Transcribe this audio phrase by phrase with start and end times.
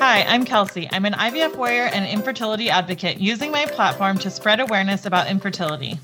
[0.00, 0.88] Hi, I'm Kelsey.
[0.92, 5.98] I'm an IVF warrior and infertility advocate using my platform to spread awareness about infertility.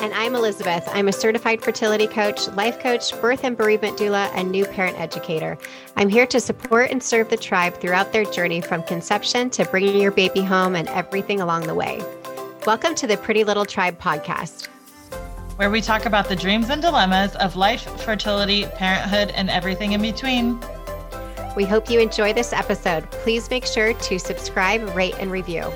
[0.00, 0.88] And I'm Elizabeth.
[0.92, 5.58] I'm a certified fertility coach, life coach, birth and bereavement doula, and new parent educator.
[5.96, 10.00] I'm here to support and serve the tribe throughout their journey from conception to bringing
[10.00, 12.02] your baby home and everything along the way.
[12.66, 14.68] Welcome to the Pretty Little Tribe podcast,
[15.56, 20.02] where we talk about the dreams and dilemmas of life, fertility, parenthood, and everything in
[20.02, 20.58] between.
[21.56, 23.08] We hope you enjoy this episode.
[23.10, 25.70] Please make sure to subscribe, rate, and review.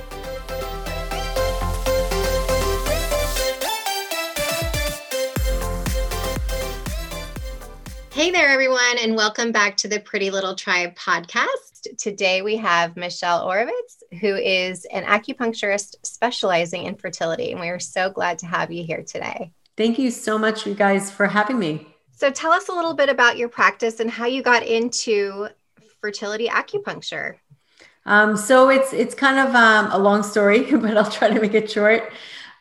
[8.10, 11.86] Hey there, everyone, and welcome back to the Pretty Little Tribe podcast.
[11.98, 17.78] Today we have Michelle Oravitz, who is an acupuncturist specializing in fertility, and we are
[17.78, 19.52] so glad to have you here today.
[19.78, 21.86] Thank you so much, you guys, for having me.
[22.10, 25.46] So, tell us a little bit about your practice and how you got into
[26.00, 27.36] fertility acupuncture?
[28.04, 31.54] Um, so it's it's kind of um, a long story, but I'll try to make
[31.54, 32.12] it short.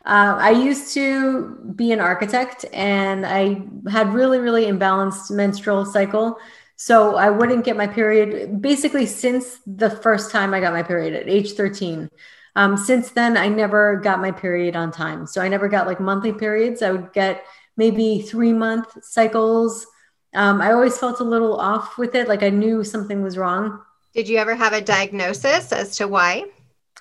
[0.06, 6.38] Uh, I used to be an architect, and I had really really imbalanced menstrual cycle.
[6.76, 11.16] So I wouldn't get my period basically since the first time I got my period
[11.16, 12.12] at age 13.
[12.58, 15.26] Um, since then, I never got my period on time.
[15.28, 16.82] So I never got like monthly periods.
[16.82, 17.46] I would get
[17.78, 19.88] maybe three month cycles
[20.34, 22.28] um, I always felt a little off with it.
[22.28, 23.82] Like I knew something was wrong.
[24.14, 26.46] Did you ever have a diagnosis as to why?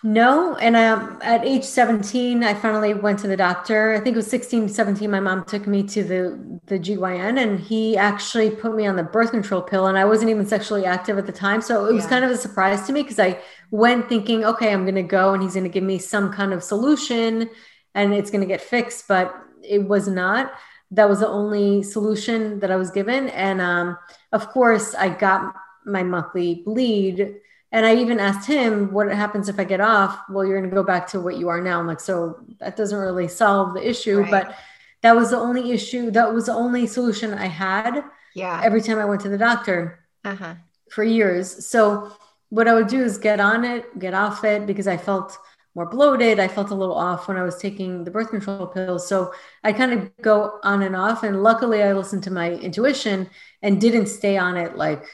[0.07, 0.55] No.
[0.55, 3.93] And um, at age 17, I finally went to the doctor.
[3.93, 5.11] I think it was 16, 17.
[5.11, 9.03] My mom took me to the, the GYN and he actually put me on the
[9.03, 9.89] birth control pill.
[9.89, 11.61] And I wasn't even sexually active at the time.
[11.61, 12.11] So it was yeah.
[12.11, 13.41] kind of a surprise to me because I
[13.73, 16.53] went thinking, okay, I'm going to go and he's going to give me some kind
[16.53, 17.51] of solution
[17.97, 19.09] and it's going to get fixed.
[19.09, 20.53] But it was not
[20.93, 23.29] that was the only solution that I was given.
[23.31, 23.99] And um,
[24.31, 25.53] of course, I got
[25.85, 27.41] my monthly bleed.
[27.73, 30.19] And I even asked him, what happens if I get off?
[30.31, 31.81] Well, you're going to go back to what you are now.
[31.81, 34.21] I'm like, so that doesn't really solve the issue.
[34.21, 34.31] Right.
[34.31, 34.57] But
[35.03, 36.11] that was the only issue.
[36.11, 38.05] That was the only solution I had.
[38.35, 38.61] Yeah.
[38.65, 40.55] Every time I went to the doctor uh-huh.
[40.91, 41.67] for years.
[41.67, 42.13] So
[42.51, 45.37] what I would do is get on it, get off it because I felt
[45.75, 46.41] more bloated.
[46.41, 49.07] I felt a little off when I was taking the birth control pills.
[49.07, 51.23] So I kind of go on and off.
[51.23, 53.29] And luckily, I listened to my intuition
[53.61, 55.05] and didn't stay on it like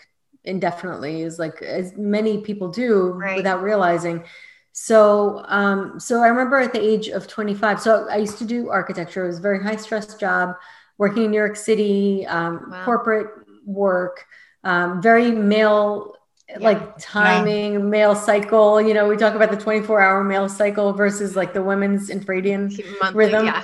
[0.45, 3.37] indefinitely, is like as many people do right.
[3.37, 4.25] without realizing.
[4.73, 7.81] So, um, so I remember at the age of 25.
[7.81, 9.25] So I used to do architecture.
[9.25, 10.55] It was a very high stress job,
[10.99, 12.85] working in New York City, um, wow.
[12.85, 13.29] corporate
[13.67, 14.25] work,
[14.65, 16.17] um, very male
[16.49, 16.59] yeah.
[16.59, 17.79] like timing, yeah.
[17.79, 18.81] male cycle.
[18.81, 22.73] You know, we talk about the 24 hour male cycle versus like the women's infradian
[23.01, 23.47] Monthly, rhythm.
[23.47, 23.63] Yeah.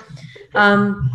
[0.55, 1.11] um,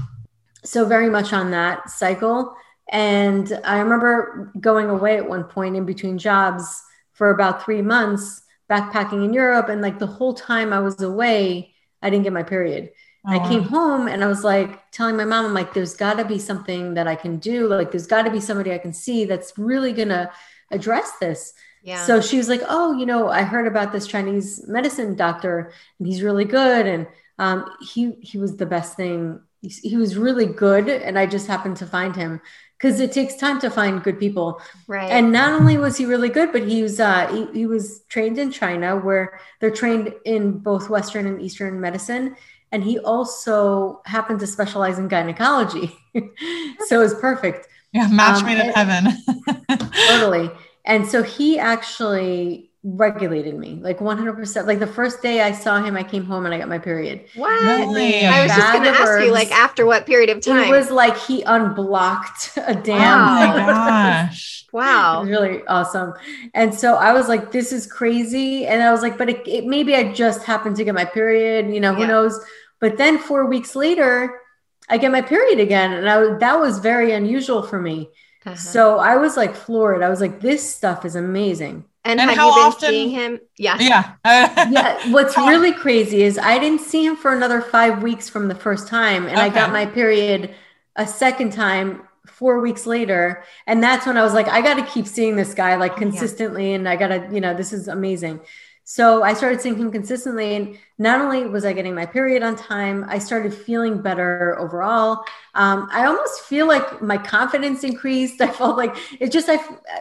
[0.64, 2.56] so very much on that cycle.
[2.90, 8.42] And I remember going away at one point in between jobs for about three months,
[8.70, 9.70] backpacking in Europe.
[9.70, 12.92] And like the whole time I was away, I didn't get my period.
[13.26, 16.26] I came home and I was like telling my mom, I'm like, there's got to
[16.26, 17.68] be something that I can do.
[17.68, 20.30] Like, there's got to be somebody I can see that's really going to
[20.72, 21.54] address this.
[21.84, 22.06] Yeah.
[22.06, 26.08] So she was like, "Oh, you know, I heard about this Chinese medicine doctor, and
[26.08, 27.08] he's really good, and
[27.40, 29.42] um, he he was the best thing.
[29.62, 32.40] He, he was really good, and I just happened to find him
[32.84, 34.62] because it takes time to find good people.
[34.88, 35.10] Right.
[35.10, 38.38] And not only was he really good, but he was uh, he, he was trained
[38.38, 42.36] in China, where they're trained in both Western and Eastern medicine,
[42.74, 45.98] and he also happened to specialize in gynecology,
[46.88, 47.70] so it was perfect.
[47.94, 49.18] Yeah, match um, made in heaven.
[50.10, 50.52] totally.
[50.84, 54.68] And so he actually regulated me like 100%.
[54.68, 57.26] Like the first day I saw him, I came home and I got my period.
[57.36, 57.62] What?
[57.62, 58.26] Really?
[58.26, 59.26] I was just going to ask herbs.
[59.26, 60.68] you, like, after what period of time?
[60.68, 63.00] It was like he unblocked a dam.
[63.00, 63.54] Wow.
[63.54, 64.66] Oh my gosh.
[64.74, 65.18] wow.
[65.18, 66.14] It was really awesome.
[66.54, 68.66] And so I was like, this is crazy.
[68.66, 71.74] And I was like, but it, it maybe I just happened to get my period,
[71.74, 72.08] you know, who yeah.
[72.08, 72.40] knows?
[72.82, 74.42] But then four weeks later,
[74.90, 75.94] I get my period again.
[75.94, 78.10] And I, that was very unusual for me.
[78.46, 78.58] Uh-huh.
[78.58, 80.04] So I was like floored.
[80.04, 81.86] I was like, this stuff is amazing.
[82.06, 82.90] And, and have you been often...
[82.90, 83.40] seeing him?
[83.58, 83.78] Yeah.
[83.80, 84.16] Yeah.
[84.70, 85.12] yeah.
[85.12, 88.88] What's really crazy is I didn't see him for another five weeks from the first
[88.88, 89.26] time.
[89.26, 89.46] And okay.
[89.46, 90.54] I got my period
[90.96, 93.44] a second time four weeks later.
[93.68, 96.70] And that's when I was like, I got to keep seeing this guy like consistently.
[96.70, 96.76] Yeah.
[96.76, 98.42] And I got to, you know, this is amazing.
[98.84, 100.56] So I started seeing him consistently.
[100.56, 105.24] And not only was I getting my period on time, I started feeling better overall.
[105.56, 108.42] Um, I almost feel like my confidence increased.
[108.42, 109.58] I felt like it just, I,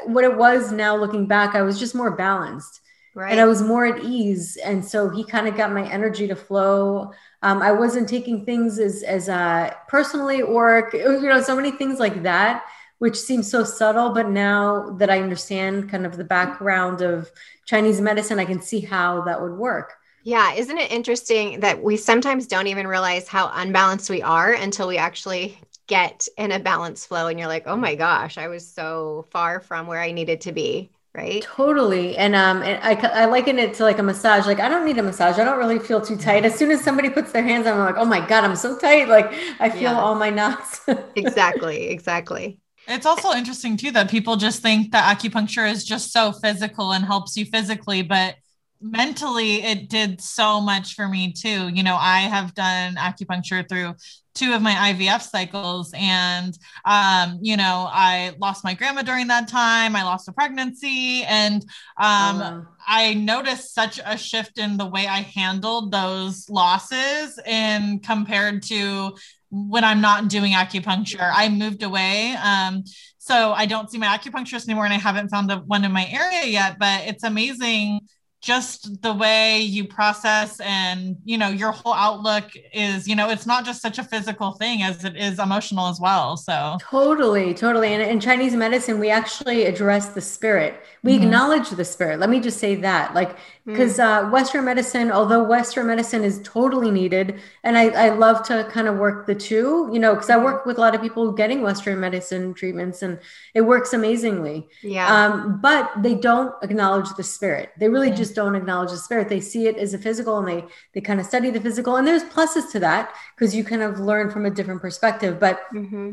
[0.07, 2.81] what it was now looking back, I was just more balanced.
[3.15, 3.31] Right.
[3.31, 4.57] And I was more at ease.
[4.57, 7.13] And so he kind of got my energy to flow.
[7.43, 11.99] Um, I wasn't taking things as as uh, personally or you know so many things
[11.99, 12.65] like that,
[13.03, 14.11] which seems so subtle.
[14.11, 17.33] But now that I understand kind of the background of
[17.67, 19.95] Chinese medicine, I can see how that would work.
[20.23, 24.87] Yeah, isn't it interesting that we sometimes don't even realize how unbalanced we are until
[24.87, 25.59] we actually
[25.89, 29.59] get in a balance flow and you're like, "Oh my gosh, I was so far
[29.59, 31.43] from where I needed to be." Right?
[31.43, 32.17] Totally.
[32.17, 34.47] And um and I I liken it to like a massage.
[34.47, 35.41] Like I don't need a massage.
[35.41, 36.45] I don't really feel too tight.
[36.45, 38.79] As soon as somebody puts their hands on, I'm like, "Oh my god, I'm so
[38.79, 40.01] tight." Like I feel yeah.
[40.01, 40.83] all my knots.
[41.17, 41.89] exactly.
[41.89, 42.62] Exactly.
[42.89, 47.05] It's also interesting too that people just think that acupuncture is just so physical and
[47.05, 48.35] helps you physically, but
[48.83, 51.69] mentally it did so much for me too.
[51.69, 53.95] You know i have done acupuncture through
[54.35, 59.47] two of my ivf cycles and um, you know i lost my grandma during that
[59.47, 61.63] time i lost a pregnancy and
[61.99, 68.03] um, oh, i noticed such a shift in the way i handled those losses and
[68.03, 69.15] compared to
[69.53, 72.35] when i'm not doing acupuncture i moved away.
[72.43, 72.85] Um,
[73.19, 76.07] so i don't see my acupuncturist anymore and i haven't found a, one in my
[76.11, 78.01] area yet but it's amazing
[78.43, 83.47] just the way you process and you know your whole outlook is you know it's
[83.47, 86.77] not just such a physical thing as it is emotional as well so.
[86.81, 90.75] Totally totally and in chinese medicine we actually address the spirit.
[91.05, 91.25] We mm-hmm.
[91.25, 92.19] acknowledge the spirit.
[92.19, 94.27] Let me just say that like because mm.
[94.27, 98.89] uh, western medicine although western medicine is totally needed and I, I love to kind
[98.89, 101.63] of work the two you know because i work with a lot of people getting
[101.63, 103.21] western medicine treatments and
[103.55, 104.69] it works amazingly.
[104.83, 105.07] Yeah.
[105.07, 107.71] Um, but they don't acknowledge the spirit.
[107.79, 108.17] They really mm.
[108.17, 110.65] just don't acknowledge the spirit they see it as a physical and they
[110.95, 114.01] they kind of study the physical and there's pluses to that because you kind of
[114.01, 116.13] learn from a different perspective but mm-hmm.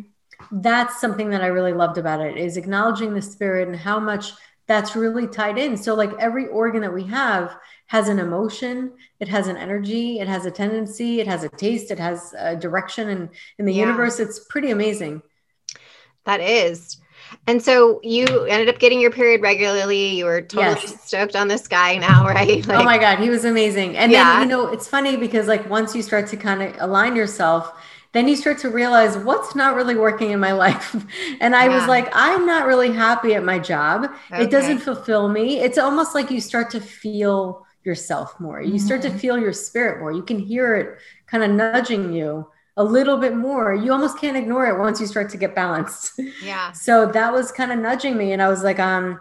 [0.62, 4.34] that's something that i really loved about it is acknowledging the spirit and how much
[4.70, 5.76] that's really tied in.
[5.76, 7.58] So, like every organ that we have
[7.88, 11.90] has an emotion, it has an energy, it has a tendency, it has a taste,
[11.90, 13.86] it has a direction, and in the yeah.
[13.86, 15.24] universe, it's pretty amazing.
[16.26, 17.02] That is.
[17.48, 20.18] And so you ended up getting your period regularly.
[20.18, 21.04] You were totally yes.
[21.06, 22.66] stoked on this guy now, right?
[22.66, 23.98] Like, oh my God, he was amazing.
[23.98, 24.40] And yeah.
[24.40, 27.74] then, you know, it's funny because like once you start to kind of align yourself,
[28.12, 30.96] then you start to realize what's not really working in my life.
[31.40, 31.78] And I yeah.
[31.78, 34.12] was like, I'm not really happy at my job.
[34.32, 34.44] Okay.
[34.44, 35.60] It doesn't fulfill me.
[35.60, 38.62] It's almost like you start to feel yourself more.
[38.62, 38.86] You mm-hmm.
[38.86, 39.18] start to mm-hmm.
[39.18, 40.12] feel your spirit more.
[40.12, 40.98] You can hear it
[41.28, 42.48] kind of nudging you
[42.80, 43.76] a little bit more.
[43.76, 46.20] You almost can't ignore it once you start to get balanced.
[46.42, 46.72] Yeah.
[46.88, 48.32] so that was kind of nudging me.
[48.32, 49.20] And I was like, um,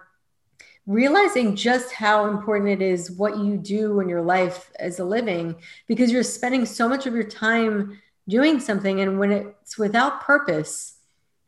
[0.87, 5.57] realizing just how important it is what you do in your life as a living
[5.89, 10.95] because you're spending so much of your time doing something and when it's without purpose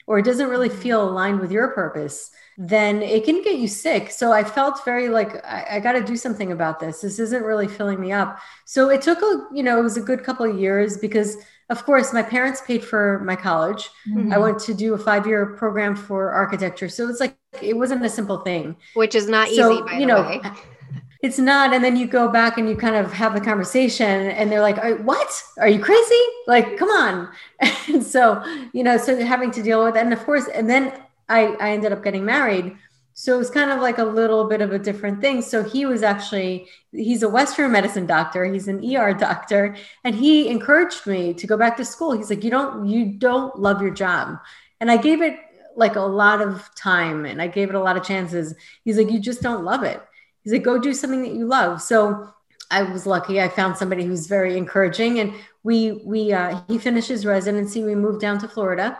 [0.06, 0.82] or it doesn't really mm-hmm.
[0.82, 5.08] feel aligned with your purpose then it can get you sick so i felt very
[5.08, 8.38] like i, I got to do something about this this isn't really filling me up
[8.66, 11.38] so it took a you know it was a good couple of years because
[11.70, 13.88] of course my parents paid for my college.
[14.08, 14.32] Mm-hmm.
[14.32, 16.88] i went to do a five year program for architecture.
[16.88, 18.76] So it's like it wasn't a simple thing.
[18.94, 20.40] Which is not so, easy you know
[21.22, 21.74] it's not.
[21.74, 24.78] And then you go back and you kind of have the conversation and they're like
[25.00, 25.42] what?
[25.58, 26.22] Are you crazy?
[26.46, 27.28] Like come on.
[27.88, 28.42] And so
[28.72, 30.04] you know so having to deal with that.
[30.04, 30.92] and of course and then
[31.28, 32.76] i i ended up getting married
[33.20, 35.42] so it was kind of like a little bit of a different thing.
[35.42, 38.46] So he was actually he's a western medicine doctor.
[38.46, 39.76] He's an er doctor.
[40.04, 42.12] And he encouraged me to go back to school.
[42.12, 44.38] He's like you don't you don't love your job.
[44.80, 45.38] And i gave it
[45.76, 48.54] like a lot of time and i gave it a lot of chances.
[48.86, 50.00] He's like you just don't love it.
[50.42, 51.82] He's like, go do something that you love.
[51.82, 52.32] So
[52.70, 53.38] I was lucky.
[53.38, 57.84] I found somebody who's very encouraging, and we we uh, he finished his residency.
[57.84, 58.98] We moved down to Florida,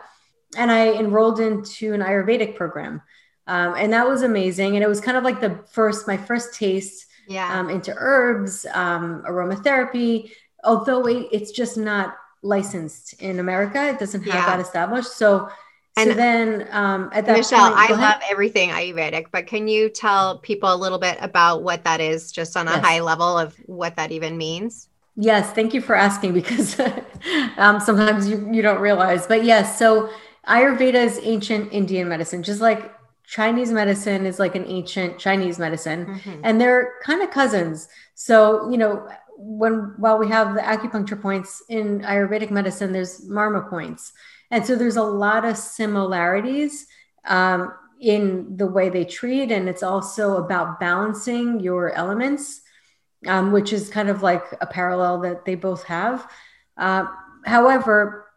[0.55, 3.01] and I enrolled into an Ayurvedic program,
[3.47, 4.75] um, and that was amazing.
[4.75, 7.59] And it was kind of like the first my first taste yeah.
[7.59, 10.31] um, into herbs, um, aromatherapy.
[10.63, 14.45] Although it, it's just not licensed in America, it doesn't have yeah.
[14.45, 15.11] that established.
[15.17, 15.49] So
[15.97, 19.89] and so then um, at that Michelle, point, I love everything Ayurvedic, but can you
[19.89, 22.85] tell people a little bit about what that is, just on a yes.
[22.85, 24.87] high level of what that even means?
[25.17, 26.79] Yes, thank you for asking because
[27.57, 29.27] um, sometimes you, you don't realize.
[29.27, 30.09] But yes, so
[30.47, 32.93] Ayurveda is ancient Indian medicine, just like
[33.31, 36.41] Chinese medicine is like an ancient Chinese medicine, mm-hmm.
[36.43, 37.87] and they're kind of cousins.
[38.13, 39.07] So, you know,
[39.37, 44.11] when while we have the acupuncture points in Ayurvedic medicine, there's marma points.
[44.51, 46.87] And so there's a lot of similarities
[47.23, 49.49] um, in the way they treat.
[49.49, 52.59] And it's also about balancing your elements,
[53.27, 56.29] um, which is kind of like a parallel that they both have.
[56.75, 57.05] Uh,
[57.45, 58.27] however,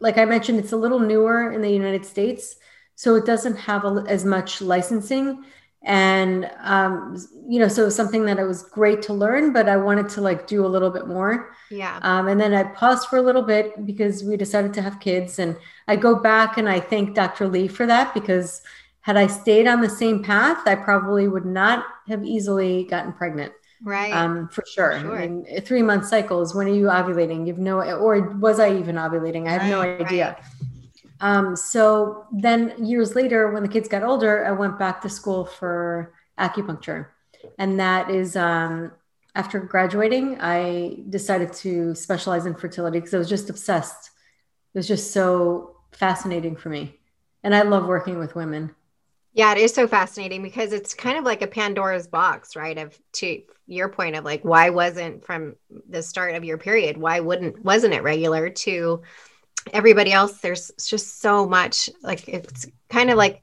[0.00, 2.56] like I mentioned, it's a little newer in the United States.
[2.96, 5.44] So it doesn't have a, as much licensing.
[5.82, 7.16] and um,
[7.48, 10.40] you know so something that it was great to learn but i wanted to like
[10.48, 11.32] do a little bit more.
[11.70, 11.98] Yeah.
[12.02, 15.38] Um, and then i paused for a little bit because we decided to have kids.
[15.38, 18.62] And i go back and i thank dr lee for that because
[19.02, 23.52] had i stayed on the same path i probably would not have easily gotten pregnant.
[23.82, 24.12] Right.
[24.12, 25.18] Um, for sure, sure.
[25.22, 27.46] I mean, three month cycles when are you ovulating?
[27.46, 27.74] You've no
[28.06, 28.14] or
[28.46, 29.46] was i even ovulating?
[29.46, 30.26] I have right, no idea.
[30.34, 30.44] right.
[31.20, 35.44] Um, so then years later, when the kids got older, I went back to school
[35.44, 37.08] for acupuncture.
[37.58, 38.92] And that is um,
[39.34, 44.10] after graduating, I decided to specialize in fertility because I was just obsessed.
[44.74, 46.98] It was just so fascinating for me.
[47.42, 48.74] And I love working with women.
[49.32, 52.76] Yeah, it is so fascinating because it's kind of like a Pandora's box, right?
[52.76, 55.56] Of to your point of like, why wasn't from
[55.88, 59.02] the start of your period, why wouldn't wasn't it regular to
[59.72, 63.42] everybody else there's just so much like it's kind of like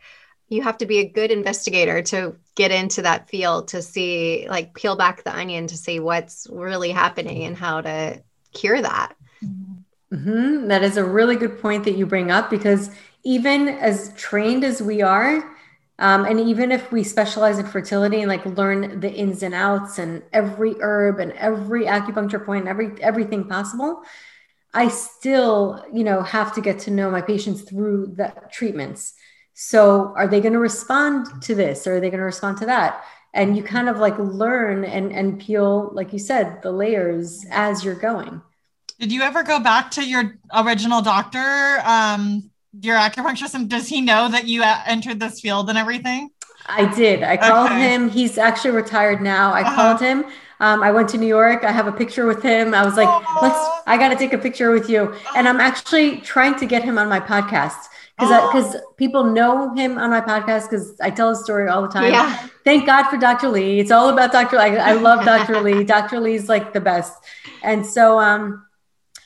[0.49, 4.73] you have to be a good investigator to get into that field to see like
[4.73, 8.21] peel back the onion to see what's really happening and how to
[8.53, 10.67] cure that mm-hmm.
[10.67, 12.89] that is a really good point that you bring up because
[13.23, 15.49] even as trained as we are
[15.99, 19.99] um, and even if we specialize in fertility and like learn the ins and outs
[19.99, 24.03] and every herb and every acupuncture point every everything possible
[24.73, 29.13] I still, you know, have to get to know my patients through the treatments.
[29.53, 32.65] So are they going to respond to this or are they going to respond to
[32.65, 33.03] that?
[33.35, 37.83] And you kind of like learn and and peel, like you said, the layers as
[37.83, 38.41] you're going.
[38.99, 42.49] Did you ever go back to your original doctor, um,
[42.79, 46.29] your acupuncturist, and does he know that you uh, entered this field and everything?
[46.67, 47.23] I did.
[47.23, 47.93] I called okay.
[47.93, 48.09] him.
[48.09, 49.51] He's actually retired now.
[49.51, 49.75] I uh-huh.
[49.75, 50.25] called him
[50.63, 51.65] um, I went to New York.
[51.65, 52.73] I have a picture with him.
[52.73, 53.41] I was like, Aww.
[53.41, 55.13] let's, I got to take a picture with you.
[55.35, 57.81] And I'm actually trying to get him on my podcast
[58.17, 61.89] because because people know him on my podcast because I tell his story all the
[61.89, 62.13] time.
[62.13, 62.47] Yeah.
[62.63, 63.49] Thank God for Dr.
[63.49, 63.79] Lee.
[63.81, 64.57] It's all about Dr.
[64.57, 64.63] Lee.
[64.63, 65.59] I, I love Dr.
[65.59, 65.83] Lee.
[65.83, 66.21] Dr.
[66.21, 67.13] Lee's like the best.
[67.61, 68.65] And so um,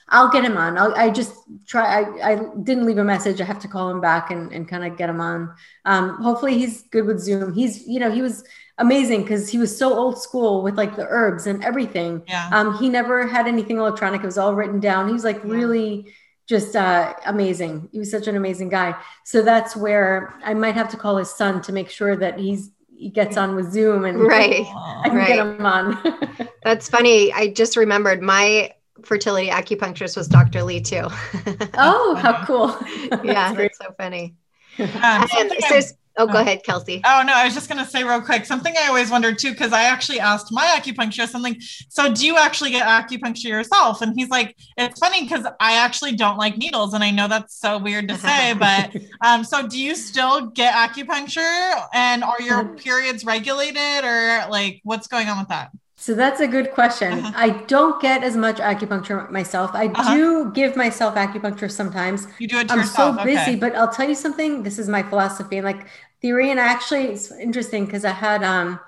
[0.09, 0.75] I'll get him on.
[0.77, 1.35] I'll, i just
[1.67, 2.01] try.
[2.01, 3.41] I, I didn't leave a message.
[3.41, 5.53] I have to call him back and, and kind of get him on.
[5.85, 7.53] Um, hopefully he's good with Zoom.
[7.53, 8.43] He's, you know, he was
[8.77, 12.21] amazing because he was so old school with like the herbs and everything.
[12.27, 12.49] Yeah.
[12.51, 14.21] Um, he never had anything electronic.
[14.21, 15.07] It was all written down.
[15.07, 15.51] He was like yeah.
[15.51, 16.13] really
[16.47, 17.89] just uh, amazing.
[17.91, 18.95] He was such an amazing guy.
[19.25, 22.71] So that's where I might have to call his son to make sure that he's
[22.95, 24.65] he gets on with Zoom and right.
[24.65, 25.27] I can right.
[25.27, 26.49] get him on.
[26.63, 27.31] that's funny.
[27.31, 28.71] I just remembered my
[29.03, 30.63] fertility acupuncturist was Dr.
[30.63, 31.07] Lee too.
[31.75, 32.75] oh, how cool.
[33.23, 34.35] yeah, that's, that's so funny.
[34.79, 35.79] Um, so
[36.17, 36.41] Oh, go oh.
[36.41, 37.01] ahead, Kelsey.
[37.05, 39.71] Oh no, I was just gonna say real quick something I always wondered too, because
[39.71, 41.59] I actually asked my acupuncturist something.
[41.89, 44.01] So, do you actually get acupuncture yourself?
[44.01, 47.59] And he's like, it's funny because I actually don't like needles, and I know that's
[47.59, 52.59] so weird to say, but um, so do you still get acupuncture, and are your
[52.59, 55.71] um, periods regulated, or like what's going on with that?
[55.99, 57.13] So that's a good question.
[57.13, 57.31] Uh-huh.
[57.35, 59.71] I don't get as much acupuncture myself.
[59.73, 60.15] I uh-huh.
[60.15, 62.27] do give myself acupuncture sometimes.
[62.37, 63.17] You do it I'm yourself.
[63.17, 63.55] so busy, okay.
[63.55, 64.61] but I'll tell you something.
[64.61, 65.57] This is my philosophy.
[65.57, 65.87] And like
[66.21, 68.79] theory and actually it's interesting because i had um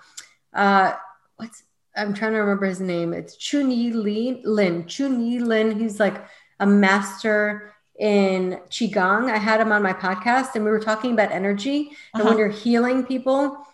[0.54, 0.94] uh
[1.38, 1.64] what's
[1.96, 3.14] i'm trying to remember his name.
[3.14, 5.80] It's Chunyi Lin chun yi lin.
[5.80, 6.26] He's like
[6.60, 9.30] a master in qigong.
[9.30, 11.92] I had him on my podcast and we were talking about energy.
[12.14, 12.30] And uh-huh.
[12.30, 13.66] when you're healing people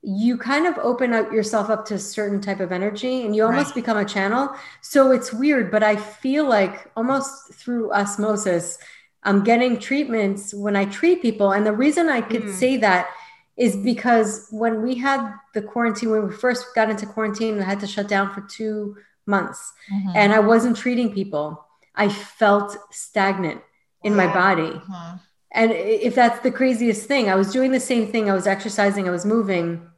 [0.00, 3.44] you kind of open up yourself up to a certain type of energy and you
[3.44, 3.74] almost right.
[3.74, 4.54] become a channel.
[4.80, 8.78] So it's weird but i feel like almost through osmosis
[9.22, 11.52] I'm getting treatments when I treat people.
[11.52, 12.52] And the reason I could mm-hmm.
[12.52, 13.08] say that
[13.56, 17.80] is because when we had the quarantine, when we first got into quarantine, I had
[17.80, 18.96] to shut down for two
[19.26, 20.10] months mm-hmm.
[20.14, 21.64] and I wasn't treating people.
[21.94, 23.60] I felt stagnant
[24.02, 24.70] in my body.
[24.70, 25.18] Uh-huh.
[25.52, 28.30] And if that's the craziest thing, I was doing the same thing.
[28.30, 29.88] I was exercising, I was moving,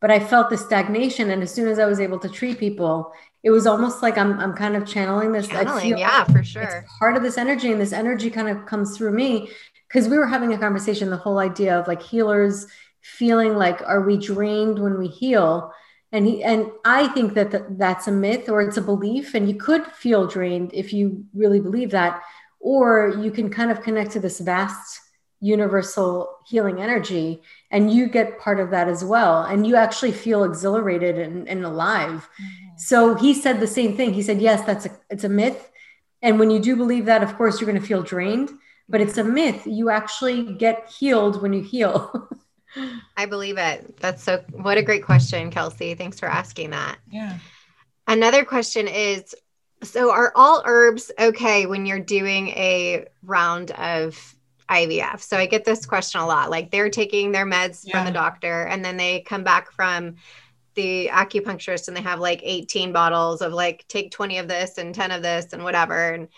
[0.00, 1.30] but I felt the stagnation.
[1.30, 4.38] And as soon as I was able to treat people, it was almost like I'm
[4.38, 5.48] I'm kind of channeling this.
[5.48, 6.84] Channeling, yeah, for sure.
[6.98, 9.50] part of this energy, and this energy kind of comes through me
[9.88, 11.10] because we were having a conversation.
[11.10, 12.66] The whole idea of like healers
[13.00, 15.72] feeling like, are we drained when we heal?
[16.12, 19.48] And he and I think that th- that's a myth or it's a belief, and
[19.48, 22.20] you could feel drained if you really believe that,
[22.58, 25.00] or you can kind of connect to this vast
[25.40, 30.44] universal healing energy and you get part of that as well and you actually feel
[30.44, 34.14] exhilarated and, and alive mm-hmm so he said the same thing.
[34.14, 35.70] He said, yes, that's a, it's a myth.
[36.22, 38.50] And when you do believe that, of course, you're going to feel drained,
[38.88, 39.66] but it's a myth.
[39.66, 42.30] You actually get healed when you heal.
[43.18, 43.98] I believe it.
[43.98, 45.94] That's so, what a great question, Kelsey.
[45.94, 46.96] Thanks for asking that.
[47.10, 47.36] Yeah.
[48.06, 49.34] Another question is
[49.82, 54.34] so are all herbs okay when you're doing a round of
[54.70, 55.20] IVF.
[55.20, 56.50] So I get this question a lot.
[56.50, 57.96] Like they're taking their meds yeah.
[57.96, 60.16] from the doctor and then they come back from
[60.74, 64.94] the acupuncturist and they have like 18 bottles of like take 20 of this and
[64.94, 66.10] 10 of this and whatever.
[66.10, 66.28] And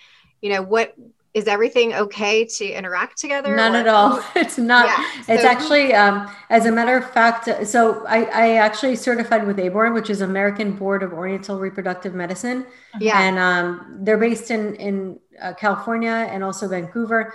[0.40, 0.94] you know, what
[1.34, 3.54] is everything okay to interact together?
[3.54, 3.76] Not or?
[3.78, 4.22] at all.
[4.36, 4.86] It's not.
[4.86, 5.34] Yeah.
[5.34, 9.58] It's so, actually, um, as a matter of fact, so I, I actually certified with
[9.58, 12.66] ABORM, which is American Board of Oriental Reproductive Medicine.
[13.00, 13.20] Yeah.
[13.20, 17.34] And um, they're based in, in uh, California and also Vancouver.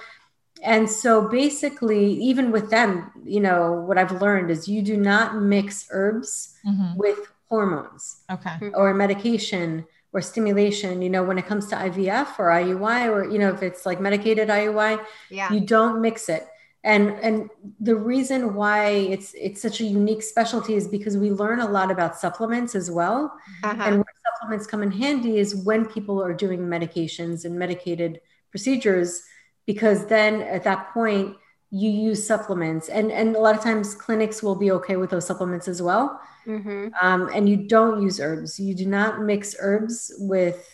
[0.64, 5.36] And so basically, even with them, you know, what I've learned is you do not
[5.36, 6.98] mix herbs mm-hmm.
[6.98, 8.72] with hormones okay.
[8.74, 13.38] or medication or stimulation, you know, when it comes to IVF or IUI, or, you
[13.38, 15.52] know, if it's like medicated IUI, yeah.
[15.52, 16.48] you don't mix it.
[16.84, 17.50] And, and
[17.80, 21.92] the reason why it's it's such a unique specialty is because we learn a lot
[21.92, 23.38] about supplements as well.
[23.64, 23.84] Uh-huh.
[23.84, 28.22] And where supplements come in handy is when people are doing medications and medicated
[28.52, 29.22] procedures,
[29.68, 31.36] because then at that point
[31.70, 35.28] you use supplements and and a lot of times clinics will be okay with those
[35.28, 36.88] supplements as well mm-hmm.
[37.02, 40.74] um, and you don't use herbs you do not mix herbs with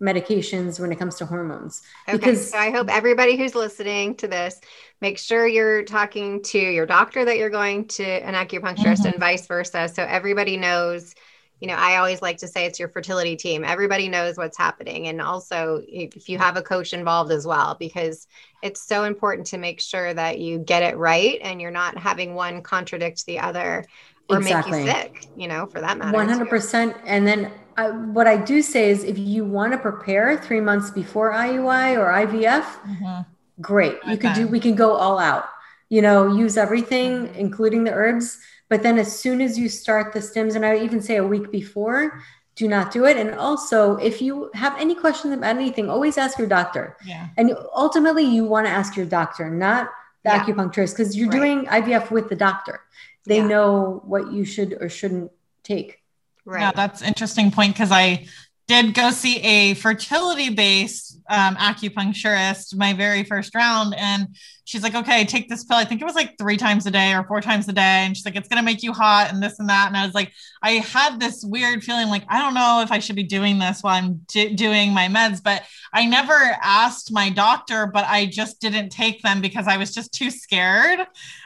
[0.00, 2.18] medications when it comes to hormones okay.
[2.18, 4.60] because so i hope everybody who's listening to this
[5.00, 9.06] make sure you're talking to your doctor that you're going to an acupuncturist mm-hmm.
[9.08, 11.14] and vice versa so everybody knows
[11.60, 13.64] you know, I always like to say it's your fertility team.
[13.64, 15.08] Everybody knows what's happening.
[15.08, 18.28] And also, if you have a coach involved as well, because
[18.62, 22.34] it's so important to make sure that you get it right and you're not having
[22.34, 23.84] one contradict the other
[24.28, 24.84] or exactly.
[24.84, 26.16] make you sick, you know, for that matter.
[26.16, 26.92] 100%.
[26.92, 27.00] Too.
[27.06, 30.90] And then I, what I do say is if you want to prepare three months
[30.90, 33.22] before IUI or IVF, mm-hmm.
[33.60, 33.94] great.
[34.06, 34.16] You okay.
[34.18, 35.48] can do, we can go all out,
[35.88, 40.20] you know, use everything, including the herbs but then as soon as you start the
[40.20, 42.22] stims, and I would even say a week before,
[42.54, 43.16] do not do it.
[43.16, 46.96] And also, if you have any questions about anything, always ask your doctor.
[47.06, 47.28] Yeah.
[47.36, 49.90] And ultimately, you want to ask your doctor, not
[50.24, 50.44] the yeah.
[50.44, 51.38] acupuncturist, because you're right.
[51.38, 52.80] doing IVF with the doctor.
[53.26, 53.46] They yeah.
[53.46, 55.30] know what you should or shouldn't
[55.62, 56.02] take.
[56.44, 56.62] Right.
[56.62, 58.26] Yeah, that's interesting point because I
[58.66, 64.28] did go see a fertility based um, acupuncturist my very first round and
[64.68, 65.78] she's like, okay, take this pill.
[65.78, 67.80] I think it was like three times a day or four times a day.
[67.80, 69.88] And she's like, it's going to make you hot and this and that.
[69.88, 70.30] And I was like,
[70.62, 73.82] I had this weird feeling like, I don't know if I should be doing this
[73.82, 75.62] while I'm doing my meds, but
[75.94, 80.12] I never asked my doctor, but I just didn't take them because I was just
[80.12, 81.00] too scared.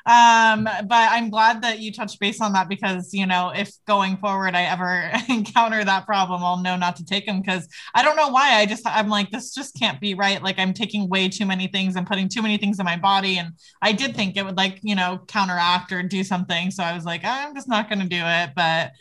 [0.05, 4.17] Um, but I'm glad that you touched base on that because, you know, if going
[4.17, 8.17] forward I ever encounter that problem, I'll know not to take them because I don't
[8.17, 8.57] know why.
[8.57, 10.43] I just, I'm like, this just can't be right.
[10.43, 13.12] Like I'm taking way too many things and putting too many things in my body
[13.13, 13.39] body.
[13.39, 16.71] And I did think it would like, you know, counteract or do something.
[16.71, 18.51] So I was like, I'm just not going to do it.
[18.55, 18.93] But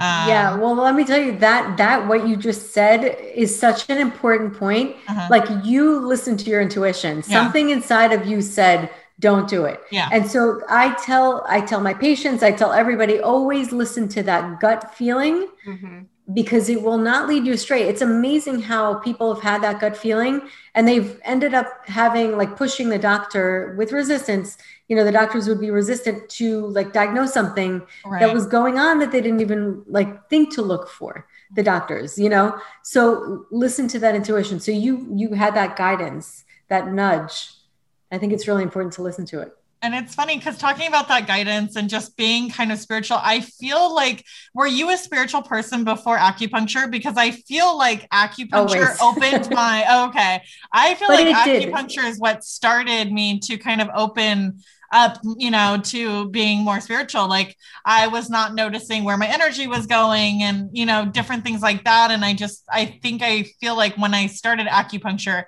[0.00, 3.04] um, yeah, well, let me tell you that that what you just said
[3.34, 4.96] is such an important point.
[5.08, 5.28] Uh-huh.
[5.30, 7.18] Like you listen to your intuition.
[7.18, 7.22] Yeah.
[7.22, 10.08] Something inside of you said, "Don't do it." Yeah.
[10.10, 14.58] And so I tell I tell my patients, I tell everybody, always listen to that
[14.58, 15.48] gut feeling.
[15.66, 15.98] Mm-hmm
[16.34, 17.82] because it will not lead you astray.
[17.82, 20.42] It's amazing how people have had that gut feeling
[20.74, 24.58] and they've ended up having like pushing the doctor with resistance.
[24.88, 28.20] You know, the doctors would be resistant to like diagnose something right.
[28.20, 32.18] that was going on that they didn't even like think to look for the doctors,
[32.18, 32.60] you know?
[32.82, 34.60] So listen to that intuition.
[34.60, 37.52] So you you had that guidance, that nudge.
[38.12, 41.08] I think it's really important to listen to it and it's funny because talking about
[41.08, 45.42] that guidance and just being kind of spiritual, I feel like were you a spiritual
[45.42, 46.90] person before acupuncture?
[46.90, 50.42] Because I feel like acupuncture opened my oh, okay.
[50.72, 52.04] I feel but like acupuncture did.
[52.06, 54.60] is what started me to kind of open
[54.92, 57.28] up, you know, to being more spiritual.
[57.28, 61.62] Like I was not noticing where my energy was going and, you know, different things
[61.62, 62.10] like that.
[62.10, 65.44] And I just, I think I feel like when I started acupuncture,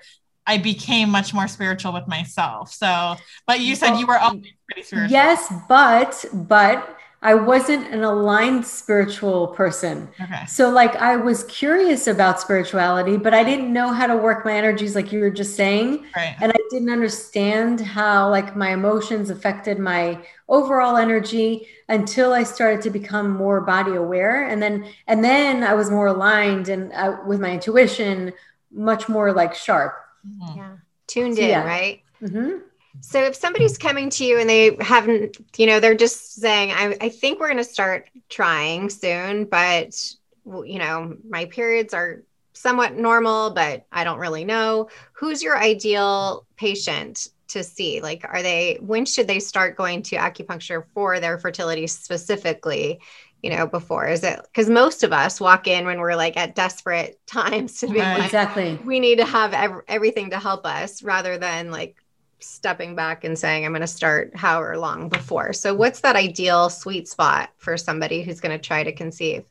[0.46, 2.72] I became much more spiritual with myself.
[2.72, 5.12] So, but you said you were always pretty spiritual.
[5.12, 10.08] Yes, but but I wasn't an aligned spiritual person.
[10.20, 10.44] Okay.
[10.46, 14.52] So like I was curious about spirituality, but I didn't know how to work my
[14.52, 16.04] energies like you were just saying.
[16.16, 16.34] Right.
[16.40, 22.82] And I didn't understand how like my emotions affected my overall energy until I started
[22.82, 27.18] to become more body aware and then and then I was more aligned and uh,
[27.24, 28.32] with my intuition
[28.72, 29.94] much more like sharp.
[30.26, 30.58] Mm-hmm.
[30.58, 30.76] Yeah.
[31.06, 31.64] Tuned in, yeah.
[31.64, 32.02] right?
[32.22, 32.58] Mm-hmm.
[33.00, 36.96] So if somebody's coming to you and they haven't, you know, they're just saying, I,
[37.00, 42.94] I think we're going to start trying soon, but, you know, my periods are somewhat
[42.94, 44.88] normal, but I don't really know.
[45.14, 48.00] Who's your ideal patient to see?
[48.00, 53.00] Like, are they, when should they start going to acupuncture for their fertility specifically?
[53.42, 54.06] You know, before?
[54.06, 57.88] Is it because most of us walk in when we're like at desperate times to
[57.88, 61.96] be like, exactly, we need to have ev- everything to help us rather than like
[62.40, 65.52] stepping back and saying, I'm going to start however long before.
[65.52, 69.44] So, what's that ideal sweet spot for somebody who's going to try to conceive?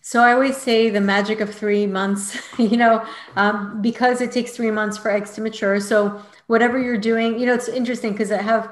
[0.00, 3.04] So I always say the magic of three months, you know,
[3.36, 5.80] um, because it takes three months for eggs to mature.
[5.80, 8.70] So whatever you're doing, you know, it's interesting because I have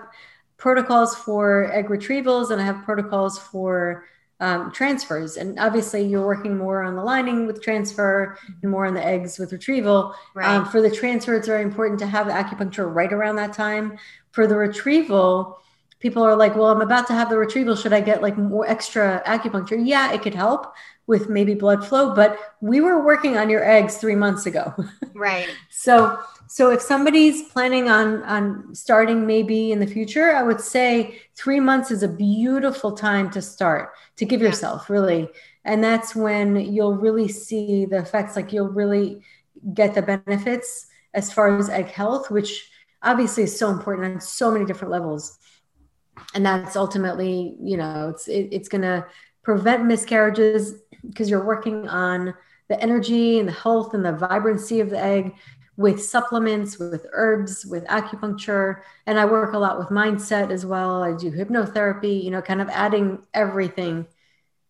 [0.57, 4.05] protocols for egg retrievals and I have protocols for
[4.42, 5.37] um, transfers.
[5.37, 9.38] And obviously, you're working more on the lining with transfer and more on the eggs
[9.38, 10.16] with retrieval.
[10.35, 10.48] Right.
[10.48, 13.98] Um, for the transfer, it's very important to have the acupuncture right around that time.
[14.33, 15.61] For the retrieval,
[16.00, 17.76] people are like, well, I'm about to have the retrieval.
[17.76, 19.81] Should I get like more extra acupuncture?
[19.81, 20.74] Yeah, it could help
[21.07, 24.74] with maybe blood flow, but we were working on your eggs three months ago.
[25.14, 25.46] Right.
[25.70, 26.18] so
[26.53, 31.61] so if somebody's planning on on starting maybe in the future, I would say three
[31.61, 34.49] months is a beautiful time to start to give yeah.
[34.49, 35.31] yourself really,
[35.65, 38.37] and that's when you'll really see the effects.
[38.37, 39.23] Like you'll really
[39.73, 42.71] get the benefits as far as egg health, which
[43.03, 45.38] obviously is so important on so many different levels.
[46.35, 49.07] And that's ultimately, you know, it's it, it's going to
[49.43, 50.75] prevent miscarriages
[51.09, 52.35] because you're working on
[52.69, 55.35] the energy and the health and the vibrancy of the egg
[55.77, 58.83] with supplements, with herbs, with acupuncture.
[59.07, 61.03] And I work a lot with mindset as well.
[61.03, 64.07] I do hypnotherapy, you know, kind of adding everything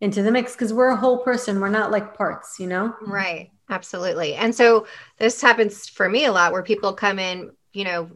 [0.01, 1.61] into the mix because we're a whole person.
[1.61, 2.95] We're not like parts, you know?
[3.03, 3.51] Right.
[3.69, 4.35] Absolutely.
[4.35, 4.87] And so
[5.19, 8.11] this happens for me a lot where people come in, you know,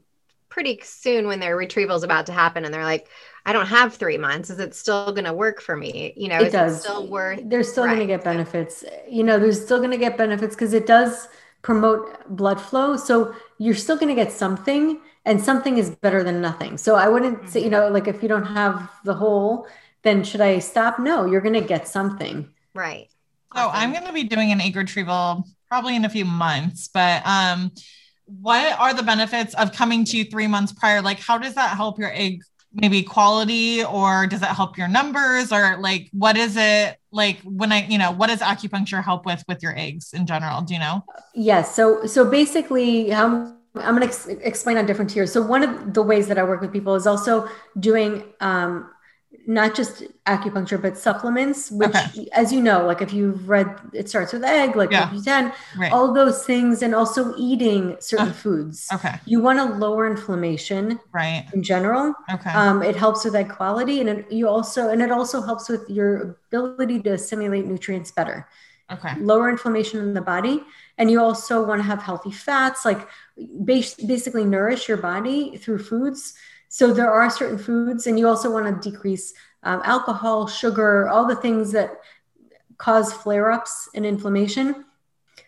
[0.49, 3.09] pretty soon when their retrieval is about to happen and they're like,
[3.45, 4.51] I don't have three months.
[4.51, 6.13] Is it still going to work for me?
[6.17, 6.79] You know, it does.
[6.79, 7.41] It still worth.
[7.45, 7.95] They're still right.
[7.95, 8.85] going to get benefits.
[9.09, 11.29] You know, they're still going to get benefits because it does
[11.67, 12.97] promote blood flow.
[12.97, 16.79] So you're still going to get something, and something is better than nothing.
[16.79, 17.49] So I wouldn't mm-hmm.
[17.49, 19.67] say, you know, like if you don't have the whole,
[20.03, 21.01] then should I stop?
[21.01, 22.49] No, you're going to get something.
[22.73, 23.09] Right.
[23.57, 23.81] So awesome.
[23.81, 27.73] I'm going to be doing an egg retrieval probably in a few months, but um,
[28.27, 31.03] what are the benefits of coming to you three months prior?
[31.03, 32.43] Like, how does that help your egg
[32.77, 37.73] maybe quality or does it help your numbers or like what is it like when
[37.73, 40.61] i you know what does acupuncture help with with your eggs in general?
[40.63, 41.05] Do you know?
[41.35, 41.75] Yes.
[41.75, 45.33] So so basically um, i'm going to ex- explain on different tiers.
[45.33, 47.49] So one of the ways that i work with people is also
[47.81, 48.91] doing um,
[49.47, 52.29] not just acupuncture, but supplements, which, okay.
[52.33, 55.13] as you know, like if you've read, it starts with egg, like yeah.
[55.25, 55.93] 10, right.
[55.93, 58.89] all those things, and also eating certain uh, foods.
[58.93, 59.15] Okay.
[59.25, 61.47] You want to lower inflammation, right?
[61.55, 62.13] In general.
[62.31, 62.51] Okay.
[62.51, 65.89] Um, it helps with that quality, and it, you also, and it also helps with
[65.89, 68.49] your ability to assimilate nutrients better.
[68.91, 69.15] Okay.
[69.21, 70.63] Lower inflammation in the body,
[70.99, 73.07] and you also want to have healthy fats, like
[73.65, 76.35] basically nourish your body through foods
[76.69, 81.27] so there are certain foods, and you also want to decrease um, alcohol, sugar, all
[81.27, 81.91] the things that
[82.79, 84.85] cause flare ups and inflammation.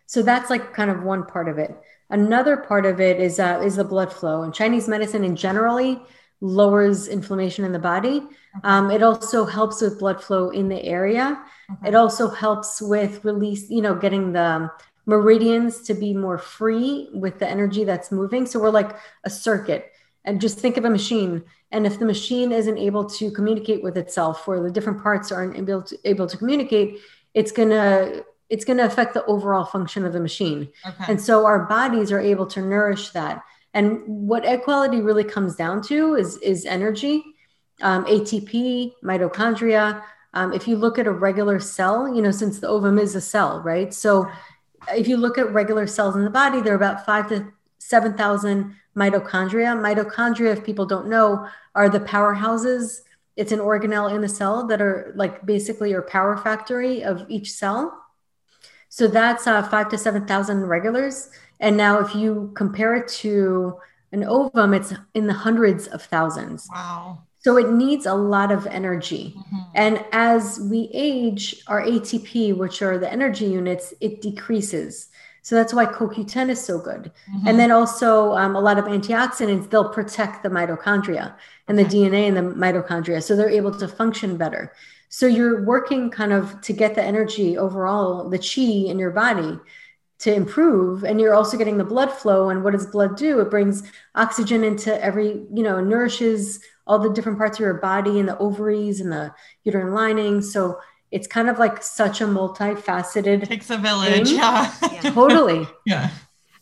[0.07, 1.76] So that's like kind of one part of it.
[2.11, 6.00] Another part of it is uh, is the blood flow, and Chinese medicine in generally
[6.40, 8.22] lowers inflammation in the body.
[8.62, 11.42] Um, it also helps with blood flow in the area.
[11.85, 14.70] It also helps with release, you know, getting the
[15.04, 18.46] meridians to be more free with the energy that's moving.
[18.46, 19.90] So we're like a circuit
[20.28, 21.42] and just think of a machine.
[21.72, 25.56] And if the machine isn't able to communicate with itself or the different parts aren't
[25.56, 26.98] able to, able to communicate
[27.34, 30.68] it's going to it's going to affect the overall function of the machine.
[30.86, 31.04] Okay.
[31.08, 33.42] and so our bodies are able to nourish that.
[33.74, 37.24] And what egg quality really comes down to is is energy.
[37.80, 40.02] Um, atp mitochondria.
[40.34, 43.20] Um, if you look at a regular cell you know since the ovum is a
[43.20, 43.94] cell right?
[43.94, 44.28] So
[44.94, 48.74] if you look at regular cells in the body they're about five to seven thousand
[48.98, 49.76] mitochondria.
[49.78, 53.00] Mitochondria, if people don't know, are the powerhouses.
[53.37, 57.52] It's an organelle in the cell that are like basically your power factory of each
[57.52, 58.04] cell.
[58.88, 61.30] So that's uh, five to 7,000 regulars.
[61.61, 63.78] And now if you compare it to
[64.12, 66.68] an ovum, it's in the hundreds of thousands.
[66.72, 67.22] Wow.
[67.40, 69.34] So it needs a lot of energy.
[69.37, 69.56] Mm-hmm.
[69.74, 75.08] And as we age, our ATP, which are the energy units, it decreases.
[75.48, 77.11] So that's why CoQ10 is so good.
[77.30, 77.48] Mm-hmm.
[77.48, 81.37] And then also um, a lot of antioxidants, they'll protect the mitochondria
[81.68, 83.22] and the DNA in the mitochondria.
[83.22, 84.74] So they're able to function better.
[85.08, 89.58] So you're working kind of to get the energy overall, the chi in your body
[90.18, 91.02] to improve.
[91.02, 92.50] And you're also getting the blood flow.
[92.50, 93.40] And what does blood do?
[93.40, 98.20] It brings oxygen into every, you know, nourishes all the different parts of your body
[98.20, 99.32] and the ovaries and the
[99.64, 100.42] uterine lining.
[100.42, 100.78] So
[101.10, 104.72] it's kind of like such a multifaceted it takes a village yeah.
[104.92, 105.00] yeah.
[105.10, 106.10] totally yeah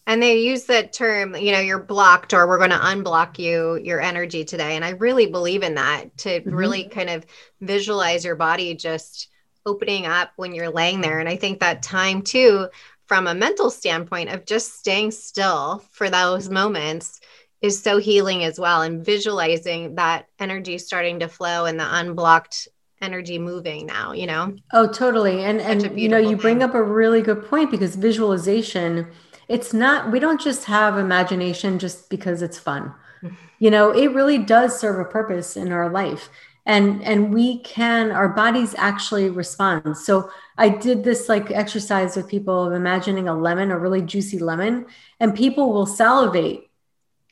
[0.06, 3.76] and they use that term you know you're blocked or we're going to unblock you
[3.76, 6.54] your energy today and i really believe in that to mm-hmm.
[6.54, 7.26] really kind of
[7.60, 9.28] visualize your body just
[9.64, 12.68] opening up when you're laying there and i think that time too
[13.06, 17.20] from a mental standpoint of just staying still for those moments
[17.62, 22.68] is so healing as well and visualizing that energy starting to flow and the unblocked
[23.00, 24.54] energy moving now you know?
[24.72, 25.44] Oh totally.
[25.44, 26.36] And and you know you thing.
[26.38, 29.08] bring up a really good point because visualization
[29.48, 32.92] it's not we don't just have imagination just because it's fun.
[33.58, 36.28] You know it really does serve a purpose in our life.
[36.66, 39.96] And and we can our bodies actually respond.
[39.96, 44.38] So i did this like exercise with people of imagining a lemon a really juicy
[44.38, 44.86] lemon
[45.20, 46.65] and people will salivate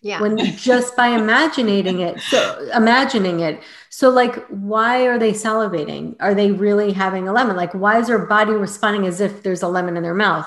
[0.04, 0.20] yeah.
[0.20, 3.62] when just by imagining it so imagining it.
[3.88, 6.14] So like why are they salivating?
[6.20, 7.56] Are they really having a lemon?
[7.56, 10.46] Like why is their body responding as if there's a lemon in their mouth?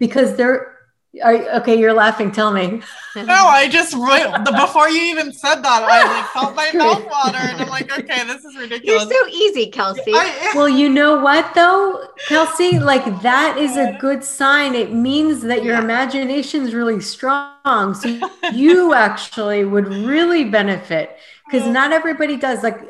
[0.00, 0.75] Because they're
[1.22, 2.30] are, okay, you're laughing.
[2.30, 2.82] Tell me.
[3.14, 7.38] No, I just the before you even said that, I like felt my mouth water,
[7.38, 9.08] and I'm like, okay, this is ridiculous.
[9.08, 10.12] You're so easy, Kelsey.
[10.14, 12.78] I, well, you know what though, Kelsey?
[12.78, 14.74] Like that is a good sign.
[14.74, 15.82] It means that your yeah.
[15.82, 17.94] imagination is really strong.
[17.94, 18.20] So
[18.52, 22.62] you actually would really benefit because not everybody does.
[22.62, 22.80] Like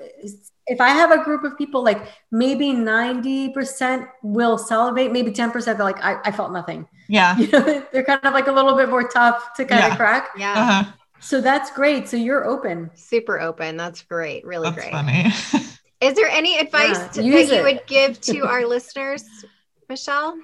[0.66, 5.76] if I have a group of people, like maybe 90% will salivate, maybe 10% they're
[5.76, 6.88] like, I, I felt nothing.
[7.08, 7.36] Yeah.
[7.38, 9.90] You know, they're kind of like a little bit more tough to kind yeah.
[9.92, 10.28] of crack.
[10.36, 10.52] Yeah.
[10.52, 10.92] Uh-huh.
[11.20, 12.08] So that's great.
[12.08, 12.90] So you're open.
[12.94, 13.76] Super open.
[13.76, 14.44] That's great.
[14.44, 14.92] Really that's great.
[14.92, 15.26] Funny.
[16.00, 17.56] Is there any advice yeah, to, that it.
[17.56, 19.24] you would give to our listeners,
[19.88, 20.38] Michelle?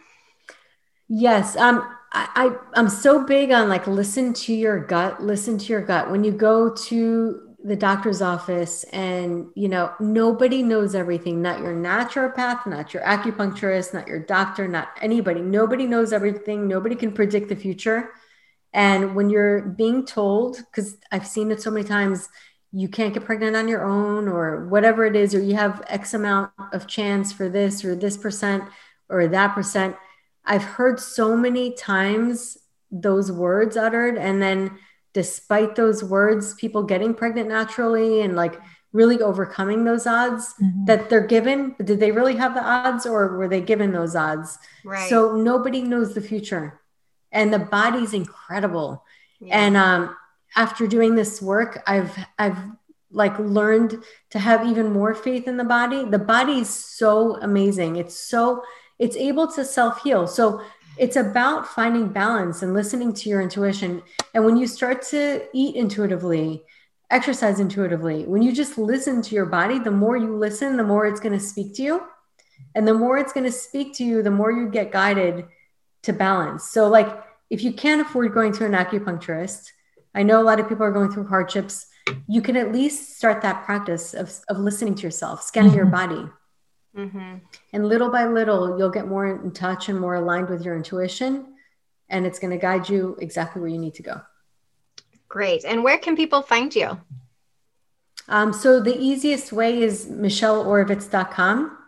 [1.09, 1.57] Yes.
[1.57, 5.83] Um, I, I I'm so big on like listen to your gut, listen to your
[5.83, 6.11] gut.
[6.11, 11.40] When you go to the doctor's office and you know nobody knows everything.
[11.40, 15.40] Not your naturopath not your acupuncturist not your doctor not anybody.
[15.40, 16.66] Nobody knows everything.
[16.66, 18.11] Nobody can predict the future.
[18.72, 22.29] And when you're being told because i've seen it so many times
[22.72, 26.14] you can't get pregnant on your own or whatever it is or you have x
[26.14, 28.64] amount of chance for this or this percent
[29.09, 29.94] or that percent.
[30.44, 32.57] I've heard so many times
[32.90, 34.79] those words uttered and then
[35.12, 38.61] despite those words, people getting pregnant naturally and like
[38.92, 40.85] really overcoming those odds mm-hmm.
[40.85, 41.75] that they're given.
[41.83, 44.59] Did they really have the odds or were they given those odds?
[44.85, 45.09] Right.
[45.09, 46.81] So nobody knows the future.
[47.31, 49.05] And the body's incredible.
[49.40, 49.59] Yeah.
[49.59, 50.16] And um,
[50.55, 52.59] after doing this work, I've I've
[53.11, 56.05] like learned to have even more faith in the body.
[56.05, 57.96] The body is so amazing.
[57.96, 58.62] It's so
[58.98, 60.27] it's able to self-heal.
[60.27, 60.62] So
[60.98, 64.02] it's about finding balance and listening to your intuition.
[64.35, 66.64] And when you start to eat intuitively,
[67.11, 71.07] exercise intuitively, when you just listen to your body, the more you listen, the more
[71.07, 72.02] it's going to speak to you.
[72.74, 75.46] And the more it's going to speak to you, the more you get guided
[76.02, 76.64] to balance.
[76.64, 79.68] So, like, if you can't afford going to an acupuncturist,
[80.14, 81.87] I know a lot of people are going through hardships.
[82.28, 85.78] You can at least start that practice of, of listening to yourself, scanning mm-hmm.
[85.78, 86.24] your body.
[86.96, 87.38] Mm-hmm.
[87.72, 91.55] And little by little, you'll get more in touch and more aligned with your intuition.
[92.09, 94.20] And it's going to guide you exactly where you need to go.
[95.28, 95.64] Great.
[95.64, 97.00] And where can people find you?
[98.28, 101.78] Um, so the easiest way is michelleoravitz.com.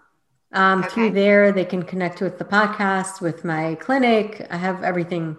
[0.52, 0.88] Um, okay.
[0.88, 4.46] Through there, they can connect with the podcast, with my clinic.
[4.50, 5.36] I have everything.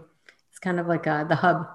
[0.50, 1.68] It's kind of like a, uh, the hub.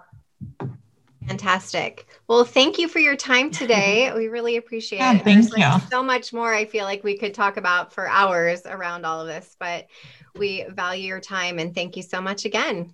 [1.31, 2.09] Fantastic.
[2.27, 4.13] Well, thank you for your time today.
[4.13, 5.23] We really appreciate yeah, it.
[5.23, 5.63] Thank There's you.
[5.63, 9.21] Like so much more I feel like we could talk about for hours around all
[9.21, 9.87] of this, but
[10.35, 12.93] we value your time and thank you so much again.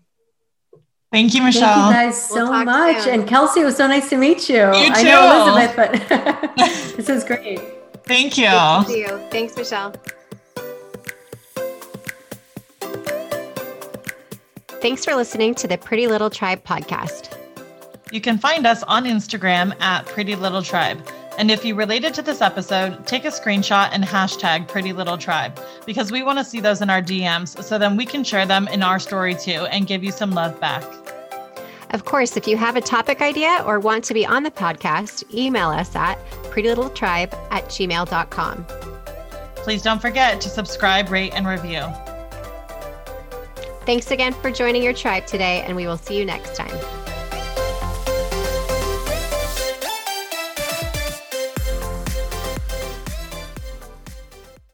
[1.11, 1.63] Thank you, Michelle.
[1.63, 3.05] Thank you guys so we'll much.
[3.05, 3.21] Soon.
[3.21, 4.57] And Kelsey, it was so nice to meet you.
[4.57, 6.57] you I know Elizabeth, but
[6.97, 7.59] this is great.
[8.05, 8.49] Thank you.
[8.49, 9.07] Thank you.
[9.31, 9.95] Thanks, Michelle.
[14.83, 17.36] Thanks for listening to the Pretty Little Tribe podcast.
[18.13, 21.05] You can find us on Instagram at Pretty Little Tribe.
[21.39, 25.59] And if you related to this episode, take a screenshot and hashtag Pretty Little Tribe
[25.85, 28.69] because we want to see those in our DMs so then we can share them
[28.69, 30.85] in our story too and give you some love back.
[31.91, 35.25] Of course, if you have a topic idea or want to be on the podcast,
[35.35, 38.67] email us at prettylittletribe at gmail.com.
[39.57, 41.83] Please don't forget to subscribe, rate, and review.
[43.85, 47.06] Thanks again for joining your tribe today, and we will see you next time.